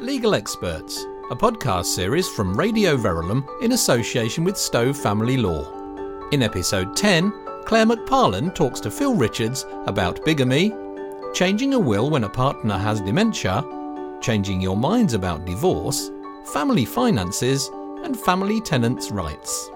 [0.00, 6.28] Legal Experts, a podcast series from Radio Verulam in association with Stowe Family Law.
[6.30, 7.32] In episode 10,
[7.64, 10.74] Claire McParland talks to Phil Richards about bigamy,
[11.32, 13.64] changing a will when a partner has dementia,
[14.20, 16.10] changing your minds about divorce,
[16.52, 17.70] family finances,
[18.02, 19.70] and family tenants' rights.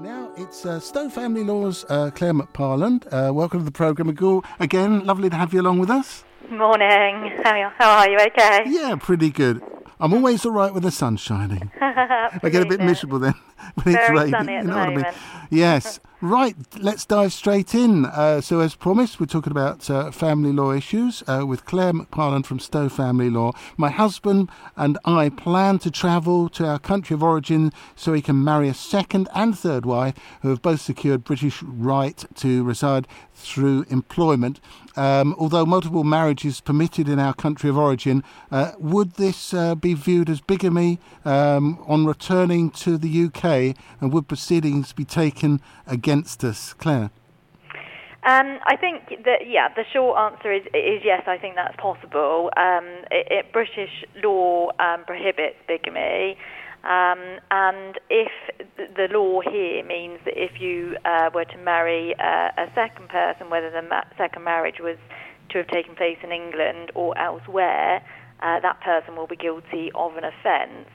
[0.00, 3.06] Now it's uh, Stowe Family Law's uh, Claire McParland.
[3.12, 6.24] Uh, welcome to the programme, Again, lovely to have you along with us.
[6.50, 7.30] Morning.
[7.44, 8.18] How are you, how are you?
[8.18, 8.64] Okay.
[8.66, 9.62] Yeah, pretty good.
[10.00, 11.70] I'm always all right with the sun shining.
[11.80, 13.34] I get a bit miserable then
[13.84, 14.30] when Very it's raining.
[14.32, 15.20] sunny at you know the what I mean?
[15.50, 16.00] Yes.
[16.20, 16.56] Right.
[16.78, 18.04] Let's dive straight in.
[18.04, 22.46] Uh, so, as promised, we're talking about uh, family law issues uh, with Claire McParland
[22.46, 23.52] from Stowe Family Law.
[23.76, 28.44] My husband and I plan to travel to our country of origin so he can
[28.44, 33.86] marry a second and third wife who have both secured British right to reside through
[33.88, 34.60] employment.
[34.96, 39.74] Um, although multiple marriage is permitted in our country of origin, uh, would this uh,
[39.74, 45.60] be viewed as bigamy um, on returning to the UK, and would proceedings be taken
[45.86, 47.10] against us, Claire?
[48.22, 51.22] Um, I think that yeah, the short answer is is yes.
[51.26, 52.50] I think that's possible.
[52.56, 56.36] Um, it, it, British law um, prohibits bigamy,
[56.84, 58.32] um, and if
[58.76, 63.48] the law here means that if you uh, were to marry uh, a second person,
[63.48, 64.98] whether the ma- second marriage was
[65.50, 68.04] to have taken place in England or elsewhere,
[68.42, 70.88] uh, that person will be guilty of an offence.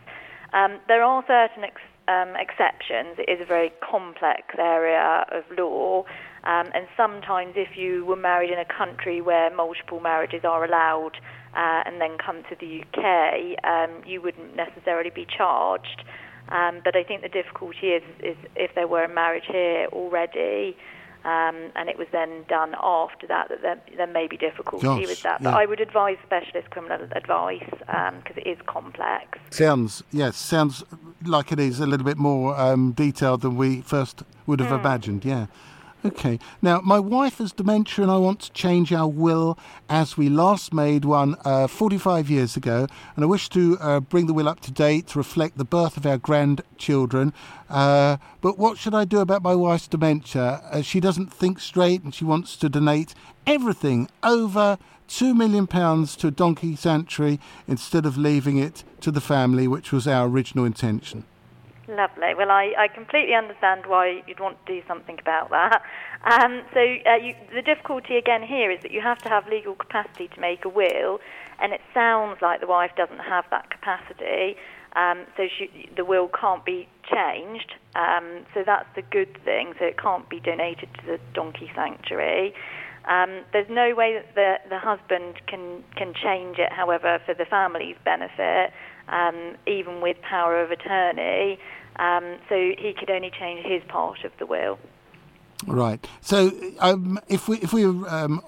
[0.53, 3.17] Um, there are certain ex- um, exceptions.
[3.17, 6.03] It is a very complex area of law,
[6.43, 11.17] um, and sometimes if you were married in a country where multiple marriages are allowed
[11.55, 16.03] uh, and then come to the UK, um, you wouldn't necessarily be charged.
[16.49, 20.77] Um, but I think the difficulty is, is if there were a marriage here already.
[21.25, 25.07] Um, and it was then done after that, that there, there may be difficulty Gosh,
[25.07, 25.41] with that.
[25.41, 25.57] But yeah.
[25.57, 29.39] I would advise specialist criminal advice because it is complex.
[29.49, 30.83] Sounds yes, sounds
[31.25, 35.25] like it is a little bit more um, detailed than we first would have imagined.
[35.25, 35.47] Yeah.
[36.05, 36.37] Okay.
[36.61, 39.57] Now, my wife has dementia, and I want to change our will
[39.89, 42.85] as we last made one uh, 45 years ago.
[43.15, 45.97] And I wish to uh, bring the will up to date to reflect the birth
[45.97, 47.33] of our grandchildren.
[47.71, 50.61] Uh, but what should I do about my wife's dementia?
[50.69, 53.15] Uh, she doesn't think straight, and she wants to donate
[53.47, 54.77] everything over
[55.07, 59.91] two million pounds to a donkey sanctuary instead of leaving it to the family, which
[59.91, 61.25] was our original intention.
[61.87, 62.33] Lovely.
[62.35, 65.81] Well, I, I completely understand why you'd want to do something about that.
[66.25, 69.75] Um, so uh, you, the difficulty again here is that you have to have legal
[69.75, 71.19] capacity to make a will,
[71.61, 74.55] and it sounds like the wife doesn't have that capacity.
[74.95, 77.75] Um, so she, the will can't be changed.
[77.93, 79.73] Um, so that's the good thing.
[79.77, 82.55] So it can't be donated to the donkey sanctuary.
[83.07, 87.45] Um, there's no way that the, the husband can, can change it, however, for the
[87.45, 88.73] family's benefit,
[89.09, 91.59] um, even with power of attorney.
[91.97, 94.77] Um, so he could only change his part of the will.
[95.65, 96.05] Right.
[96.21, 98.41] So, um, if we if we um,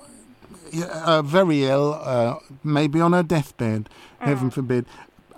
[0.91, 4.85] are very ill, uh, maybe on a deathbed, heaven forbid.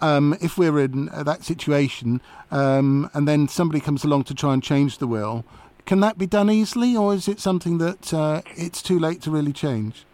[0.01, 2.21] Um, if we're in uh, that situation,
[2.51, 5.43] um, and then somebody comes along to try and change the will,
[5.85, 9.31] can that be done easily, or is it something that uh, it's too late to
[9.31, 10.05] really change?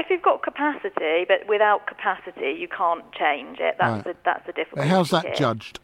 [0.00, 3.76] If you've got capacity, but without capacity, you can't change it.
[3.78, 4.16] That's Right.
[4.16, 4.88] the that's the difficulty.
[4.88, 5.34] How's that here.
[5.34, 5.78] judged?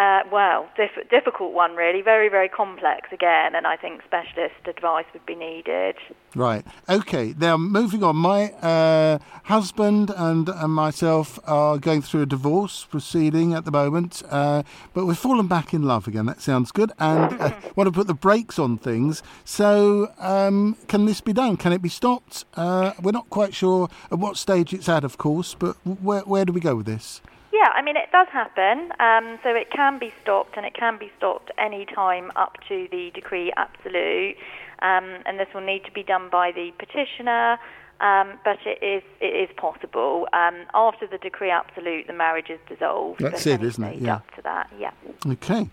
[0.00, 2.00] Uh, well, diff- difficult one, really.
[2.00, 5.96] Very, very complex again, and I think specialist advice would be needed.
[6.34, 6.64] Right.
[6.88, 7.34] Okay.
[7.36, 8.16] Now, moving on.
[8.16, 14.22] My uh, husband and, and myself are going through a divorce proceeding at the moment,
[14.30, 14.62] uh,
[14.94, 16.24] but we've fallen back in love again.
[16.24, 16.92] That sounds good.
[16.98, 19.22] And uh, want to put the brakes on things.
[19.44, 21.58] So, um, can this be done?
[21.58, 22.46] Can it be stopped?
[22.54, 26.46] Uh, we're not quite sure at what stage it's at, of course, but where, where
[26.46, 27.20] do we go with this?
[27.60, 28.90] Yeah, I mean, it does happen.
[29.00, 32.88] Um, so it can be stopped, and it can be stopped any time up to
[32.90, 34.36] the decree absolute.
[34.80, 37.58] Um, and this will need to be done by the petitioner,
[38.00, 40.26] um, but it is it is possible.
[40.32, 43.20] Um, after the decree absolute, the marriage is dissolved.
[43.20, 43.98] That's it, isn't it?
[43.98, 44.16] Yeah.
[44.16, 44.92] Up to that, yeah.
[45.26, 45.68] Okay.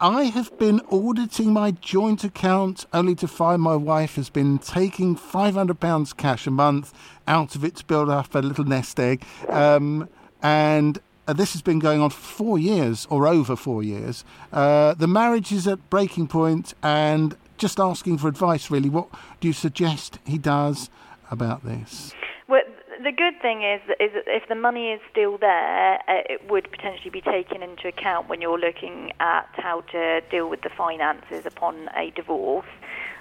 [0.00, 5.16] I have been auditing my joint account only to find my wife has been taking
[5.16, 6.92] £500 cash a month
[7.26, 9.24] out of it to build up a little nest egg.
[9.48, 10.06] Um,
[10.42, 14.24] and uh, this has been going on for four years or over four years.
[14.52, 18.88] Uh, the marriage is at breaking point and just asking for advice, really.
[18.88, 19.08] What
[19.40, 20.90] do you suggest he does
[21.30, 22.12] about this?
[22.48, 22.62] Well,
[23.02, 26.70] the good thing is, is that if the money is still there, uh, it would
[26.70, 31.44] potentially be taken into account when you're looking at how to deal with the finances
[31.46, 32.66] upon a divorce.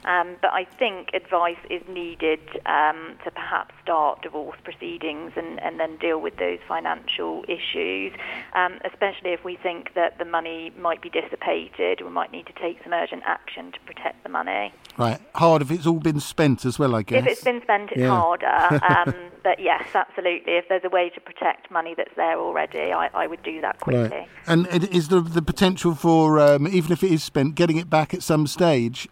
[0.03, 5.80] Um, but I think advice is needed um, to perhaps start divorce proceedings and, and
[5.80, 8.13] then deal with those financial issues,
[8.53, 12.01] um, especially if we think that the money might be dissipated.
[12.01, 14.74] We might need to take some urgent action to protect the money.
[14.97, 17.24] Right, hard if it's all been spent as well, I guess.
[17.24, 18.09] If it's been spent, it's Yeah.
[18.09, 18.45] harder.
[18.86, 19.13] um,
[19.44, 20.53] but yes, absolutely.
[20.53, 23.80] If there's a way to protect money that's there already, I, I would do that
[23.80, 24.09] quickly.
[24.09, 24.30] Right.
[24.48, 28.13] And is there the potential for, um, even if it is spent, getting it back
[28.13, 29.07] at some stage?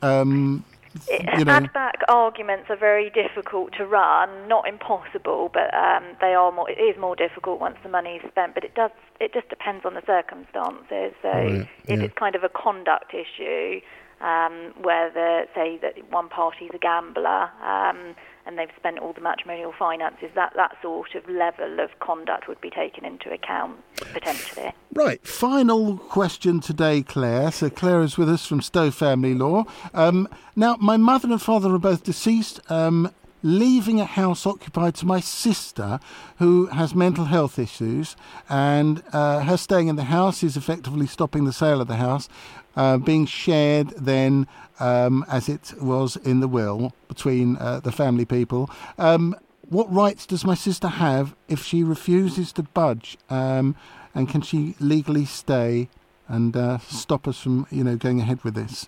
[1.09, 6.33] You know, Add back arguments are very difficult to run, not impossible, but um, they
[6.33, 6.69] are more.
[6.69, 8.53] It is more difficult once the money is spent.
[8.53, 8.91] But it does.
[9.19, 11.13] It just depends on the circumstances.
[11.21, 12.05] So Right, if yeah.
[12.05, 13.81] it's kind of a conduct issue,
[14.21, 17.49] um, where the say that one party's a gambler.
[17.63, 20.29] Um, and they've spent all the matrimonial finances.
[20.35, 23.77] That that sort of level of conduct would be taken into account
[24.13, 24.73] potentially.
[24.93, 27.51] Right, final question today, Claire.
[27.51, 29.65] So Claire is with us from Stowe Family Law.
[29.93, 32.59] Um, now, my mother and father are both deceased.
[32.69, 33.11] Um,
[33.43, 35.99] leaving a house occupied to my sister
[36.37, 38.15] who has mental health issues
[38.49, 42.27] and uh, her staying in the house is effectively stopping the sale of the house
[42.75, 44.47] uh, being shared then
[44.79, 49.35] um, as it was in the will between uh, the family people um,
[49.69, 53.17] what rights does my sister have if she refuses to budge?
[53.29, 53.75] Um,
[54.13, 55.89] and can she legally stay
[56.27, 58.87] and uh, stop us from, you know, going ahead with this?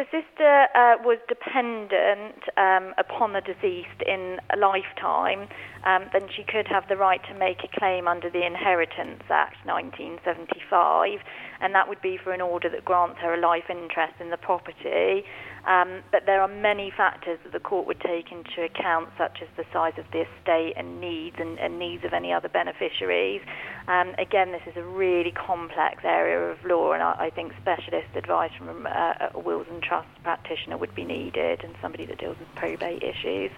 [0.00, 5.46] The sister uh, was dependent um, upon the deceased in a lifetime,
[5.84, 9.60] um, then she could have the right to make a claim under the Inheritance Act
[9.66, 11.20] 1975,
[11.60, 14.38] and that would be for an order that grants her a life interest in the
[14.38, 15.22] property.
[15.66, 19.48] Um, but there are many factors that the court would take into account, such as
[19.56, 23.42] the size of the estate and needs and, and needs of any other beneficiaries.
[23.88, 28.08] Um, again, this is a really complex area of law, and I, I think specialist
[28.14, 32.38] advice from uh, a wills and trust practitioner would be needed, and somebody that deals
[32.38, 33.50] with probate issues.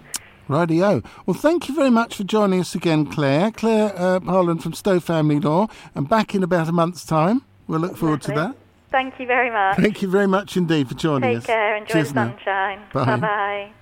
[0.49, 1.05] Rightio.
[1.25, 3.53] Well, thank you very much for joining us again, Claire.
[3.53, 7.43] Claire uh, Parlin from Stowe Family Law, and back in about a month's time.
[7.69, 8.57] We'll look forward to that.
[8.93, 9.79] Thank you very much.
[9.79, 11.43] Thank you very much indeed for joining Take us.
[11.45, 11.77] Take care.
[11.77, 12.81] Enjoy Cheers the sunshine.
[12.93, 13.05] Bye.
[13.05, 13.73] Bye bye.